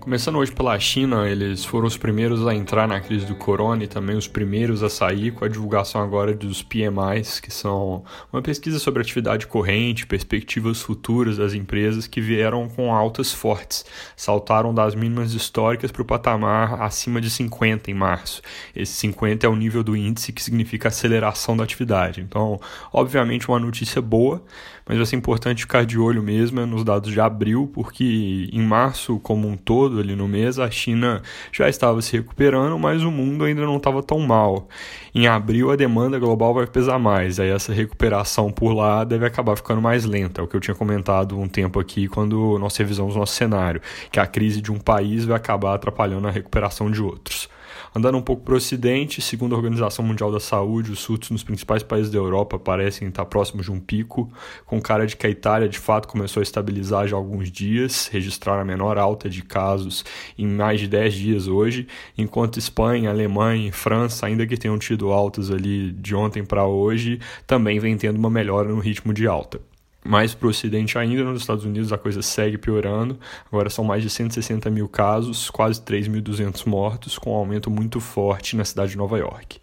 [0.00, 3.88] Começando hoje pela China, eles foram os primeiros a entrar na crise do corona e
[3.88, 8.78] também os primeiros a sair com a divulgação agora dos PMIs, que são uma pesquisa
[8.78, 13.84] sobre atividade corrente, perspectivas futuras das empresas que vieram com altas fortes,
[14.16, 18.40] saltaram das mínimas históricas para o patamar acima de 50 em março.
[18.74, 22.20] Esse 50 é o nível do índice que significa aceleração da atividade.
[22.20, 22.60] Então,
[22.92, 24.42] obviamente, uma notícia boa,
[24.86, 29.18] mas vai ser importante ficar de olho mesmo nos dados de abril, porque em março,
[29.18, 33.44] como um todo, ali no mês, a China já estava se recuperando, mas o mundo
[33.44, 34.68] ainda não estava tão mal.
[35.14, 39.56] Em abril, a demanda global vai pesar mais, aí essa recuperação por lá deve acabar
[39.56, 43.14] ficando mais lenta, é o que eu tinha comentado um tempo aqui quando nós revisamos
[43.14, 47.48] nosso cenário, que a crise de um país vai acabar atrapalhando a recuperação de outros.
[47.94, 51.42] Andando um pouco para o Ocidente, segundo a Organização Mundial da Saúde, os surtos nos
[51.42, 54.30] principais países da Europa parecem estar próximos de um pico,
[54.66, 58.08] com cara de que a Itália de fato começou a estabilizar já há alguns dias,
[58.12, 60.04] registrar a menor alta de casos
[60.38, 65.12] em mais de 10 dias hoje, enquanto Espanha, Alemanha e França, ainda que tenham tido
[65.12, 69.60] altas ali de ontem para hoje, também vem tendo uma melhora no ritmo de alta.
[70.08, 73.20] Mais para o Ocidente ainda, nos Estados Unidos a coisa segue piorando.
[73.52, 78.56] Agora são mais de 160 mil casos, quase 3.200 mortos, com um aumento muito forte
[78.56, 79.60] na cidade de Nova York.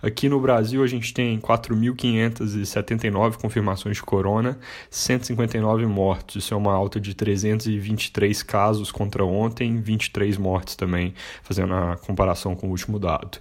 [0.00, 4.56] Aqui no Brasil, a gente tem 4.579 confirmações de corona,
[4.88, 6.36] 159 mortos.
[6.36, 12.54] Isso é uma alta de 323 casos contra ontem, 23 mortes também, fazendo a comparação
[12.54, 13.38] com o último dado.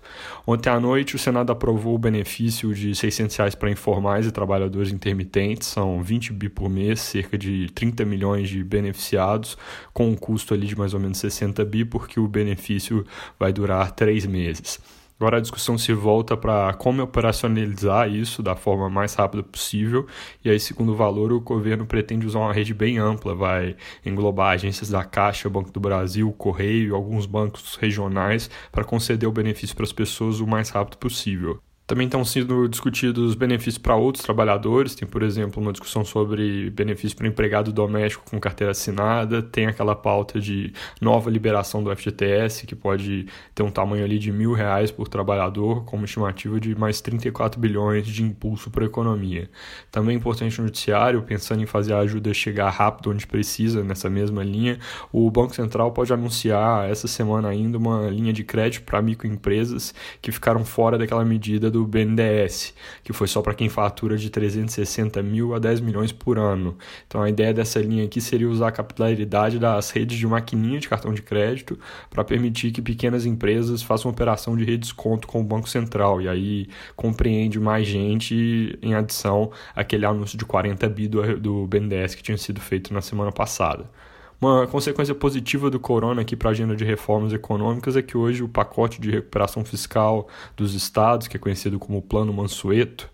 [0.48, 4.92] Ontem à noite, o Senado aprovou o benefício de 600 reais para informais e trabalhadores
[4.92, 5.68] intermitentes.
[5.68, 9.58] São 20 bi por mês, cerca de 30 milhões de beneficiados,
[9.94, 13.06] com um custo ali de mais ou menos 60 bi, porque o benefício
[13.40, 14.80] vai durar três meses.
[15.20, 20.06] Agora a discussão se volta para como operacionalizar isso da forma mais rápida possível.
[20.46, 24.54] E aí, segundo o valor, o governo pretende usar uma rede bem ampla, vai englobar
[24.54, 29.76] agências da Caixa, Banco do Brasil, Correio e alguns bancos regionais para conceder o benefício
[29.76, 31.60] para as pessoas o mais rápido possível.
[31.88, 34.94] Também estão sendo discutidos benefícios para outros trabalhadores.
[34.94, 39.42] Tem, por exemplo, uma discussão sobre benefício para empregado doméstico com carteira assinada.
[39.42, 44.34] Tem aquela pauta de nova liberação do FGTS, que pode ter um tamanho ali de
[44.34, 48.88] mil reais por trabalhador, com uma estimativa de mais 34 bilhões de impulso para a
[48.88, 49.50] economia.
[49.90, 54.10] Também é importante no noticiário, pensando em fazer a ajuda chegar rápido onde precisa, nessa
[54.10, 54.78] mesma linha,
[55.10, 60.34] o Banco Central pode anunciar essa semana ainda uma linha de crédito para microempresas que
[60.34, 62.74] ficaram fora daquela medida do BNDES,
[63.04, 66.78] que foi só para quem fatura de 360 mil a 10 milhões por ano.
[67.08, 70.88] Então a ideia dessa linha aqui seria usar a capilaridade das redes de maquininha de
[70.88, 71.78] cartão de crédito
[72.10, 76.22] para permitir que pequenas empresas façam operação de redesconto com o Banco Central.
[76.22, 82.16] E aí compreende mais gente em adição àquele anúncio de 40 bi do, do BNDES
[82.16, 83.90] que tinha sido feito na semana passada.
[84.40, 88.44] Uma consequência positiva do corona aqui para a agenda de reformas econômicas é que hoje
[88.44, 93.10] o pacote de recuperação fiscal dos estados, que é conhecido como Plano Mansueto,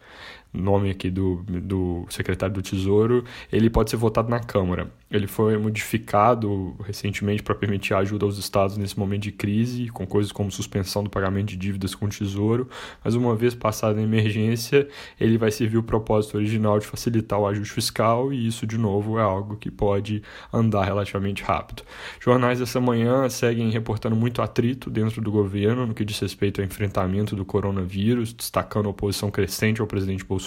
[0.54, 4.92] nome aqui do, do secretário do Tesouro, ele pode ser votado na Câmara.
[5.10, 10.32] Ele foi modificado recentemente para permitir ajuda aos estados nesse momento de crise, com coisas
[10.32, 12.68] como suspensão do pagamento de dívidas com o Tesouro,
[13.04, 14.88] mas uma vez passada a emergência,
[15.20, 19.20] ele vai servir o propósito original de facilitar o ajuste fiscal e isso, de novo,
[19.20, 21.84] é algo que pode andar relativamente rápido.
[22.20, 26.66] Jornais dessa manhã seguem reportando muito atrito dentro do governo no que diz respeito ao
[26.66, 30.43] enfrentamento do coronavírus, destacando a oposição crescente ao presidente Bolsonaro.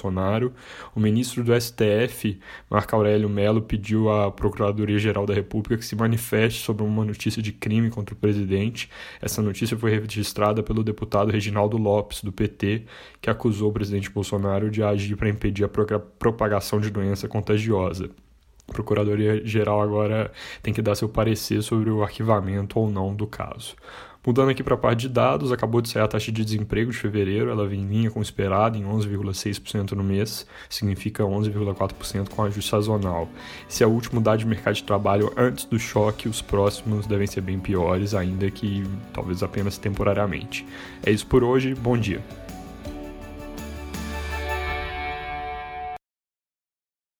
[0.94, 5.96] O ministro do STF, Marco Aurélio Mello, pediu à Procuradoria Procuradoria-Geral da República que se
[5.96, 8.90] manifeste sobre uma notícia de crime contra o presidente.
[9.20, 12.84] Essa notícia foi registrada pelo deputado Reginaldo Lopes, do PT,
[13.20, 18.10] que acusou o presidente Bolsonaro de agir para impedir a propagação de doença contagiosa.
[18.68, 20.32] A Procuradoria-Geral agora
[20.62, 23.76] tem que dar seu parecer sobre o arquivamento ou não do caso.
[24.26, 26.98] Mudando aqui para a parte de dados, acabou de sair a taxa de desemprego de
[26.98, 32.42] fevereiro, ela vem em linha com o esperado, em 11,6% no mês, significa 11,4% com
[32.42, 33.28] ajuste sazonal.
[33.70, 37.28] Esse é o último dado de mercado de trabalho antes do choque, os próximos devem
[37.28, 40.66] ser bem piores, ainda que talvez apenas temporariamente.
[41.04, 42.20] É isso por hoje, bom dia.